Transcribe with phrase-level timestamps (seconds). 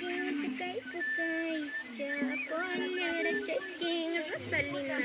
[0.00, 1.60] pukay, pukay.
[1.96, 4.98] Chaponera, checking, Rosalina.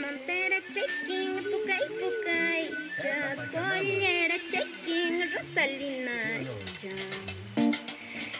[0.00, 2.62] Montera, checking, pukay, pukay.
[3.02, 6.18] Chaponera, checking, Rosalina.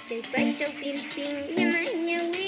[0.07, 0.23] Chay,
[0.59, 2.44] chay, pin, pin, yana, yana,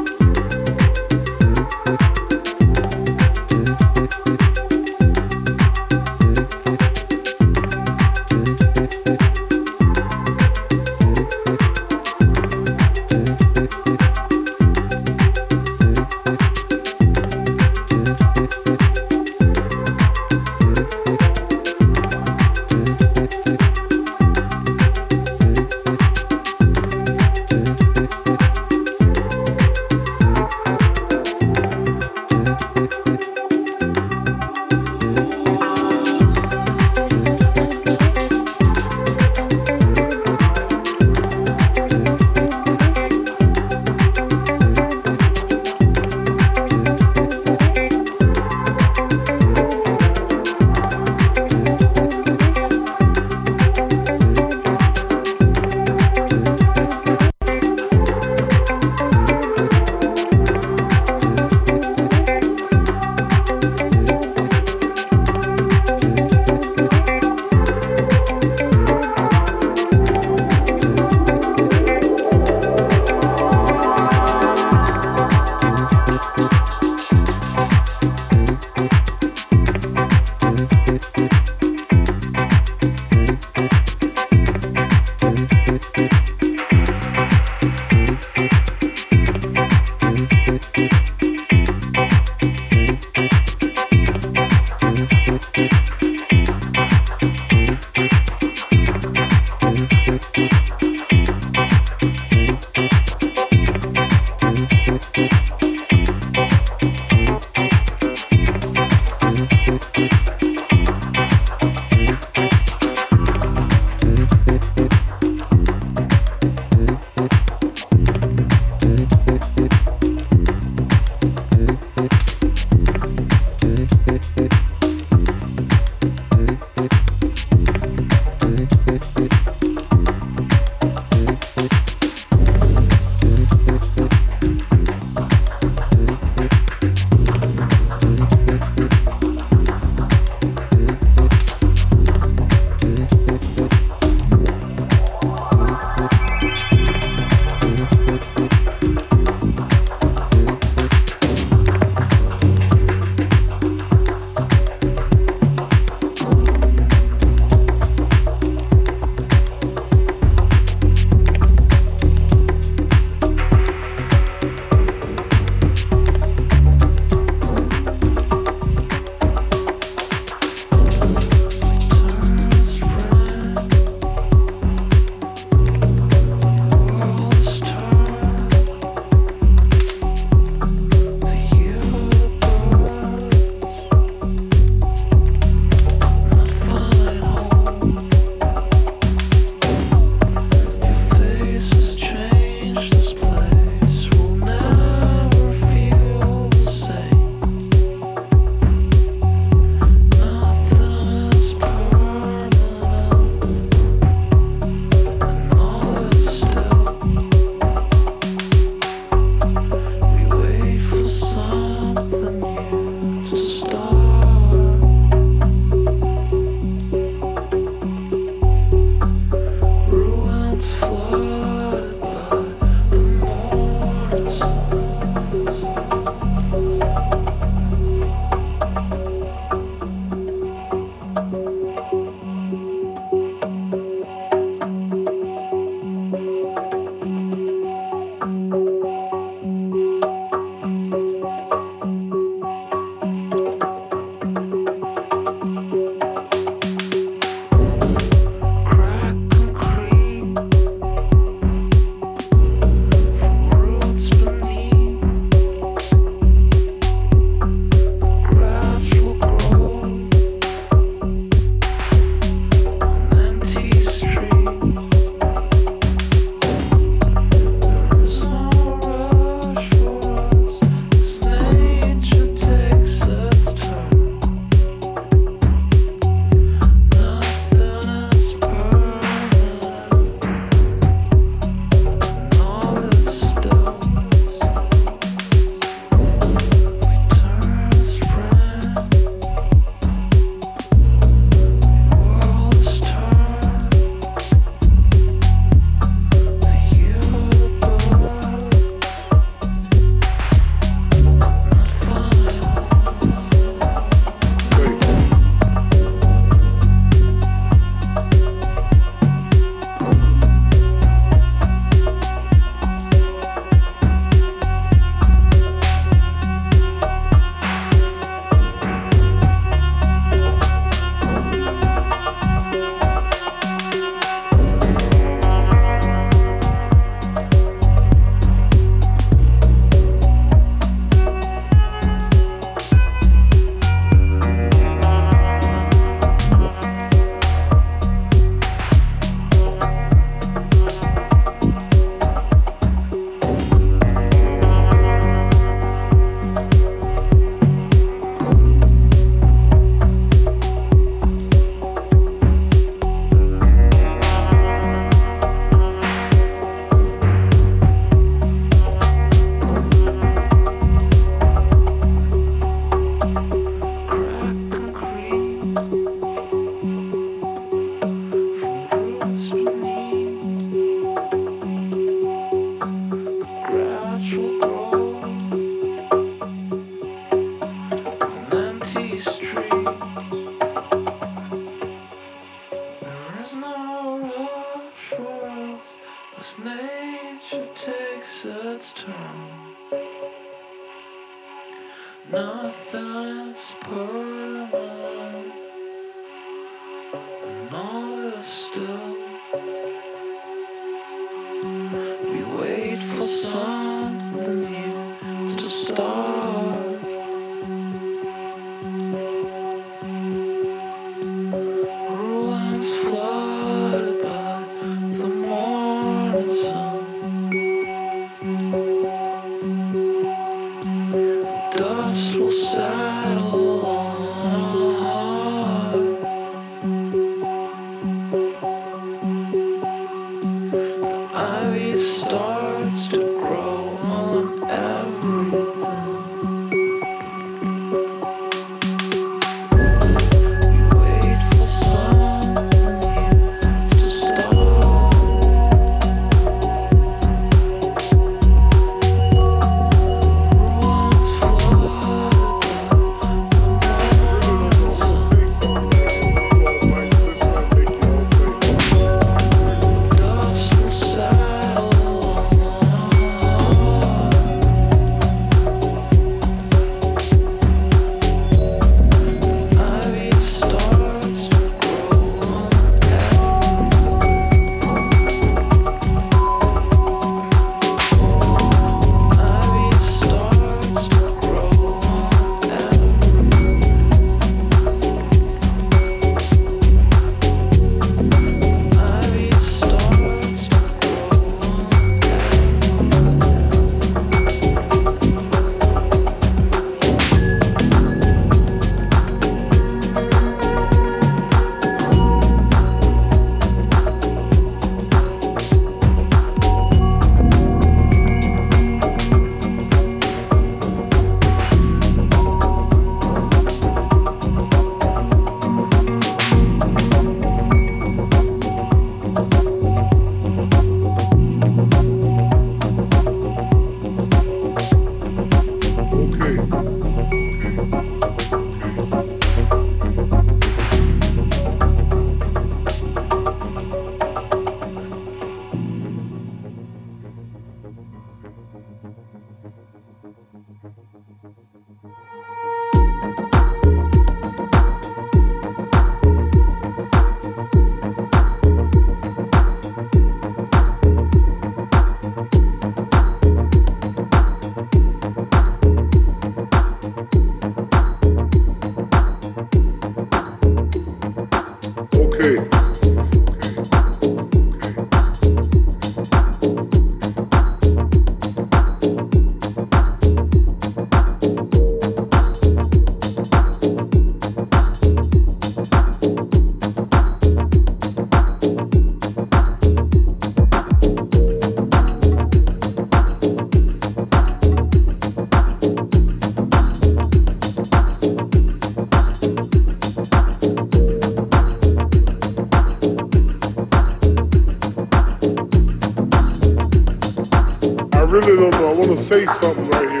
[598.97, 600.00] say something right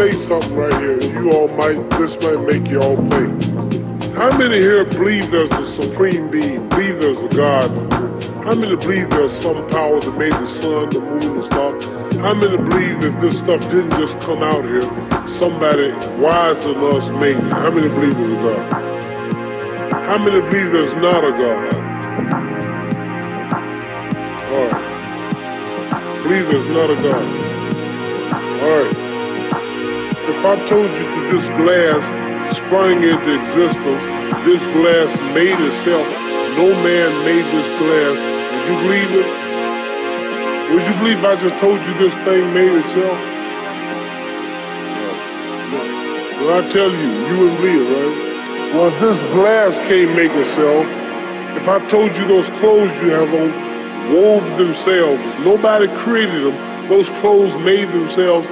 [0.00, 0.98] say something right here.
[1.02, 3.42] You all might, this might make you all think.
[4.14, 7.68] How many here believe there's a supreme being, believe there's a God?
[8.44, 11.84] How many believe there's some power that made the sun, the moon, the stars?
[12.16, 14.88] How many believe that this stuff didn't just come out here?
[15.28, 17.52] Somebody wiser than us made it.
[17.52, 18.72] How many believe there's a God?
[19.92, 21.74] How many believe there's not a God?
[24.50, 26.22] All right.
[26.22, 27.50] Believe there's not a God.
[28.62, 29.09] All right.
[30.40, 32.00] If I told you that this glass
[32.56, 34.04] sprang into existence,
[34.48, 36.08] this glass made itself,
[36.56, 39.28] no man made this glass, would you believe it?
[40.72, 43.20] Would you believe I just told you this thing made itself?
[46.40, 48.74] Well, I tell you, you wouldn't believe it, right?
[48.74, 50.86] Well, this glass can't make itself.
[51.54, 53.68] If I told you those clothes you have on
[54.10, 55.22] wove themselves.
[55.44, 56.88] Nobody created them.
[56.88, 58.48] Those clothes made themselves.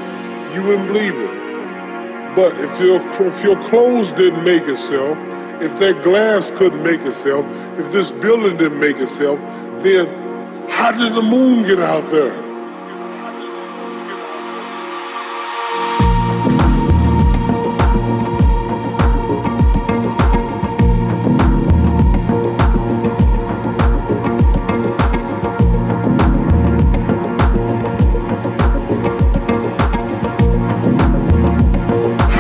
[0.55, 1.48] You wouldn't believe it.
[2.39, 5.19] But if your if your clothes didn't make itself,
[5.61, 7.45] if that glass couldn't make itself,
[7.81, 9.41] if this building didn't make itself,
[9.83, 10.07] then
[10.69, 12.48] how did the moon get out there?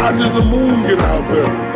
[0.08, 1.67] How did the moon get out there?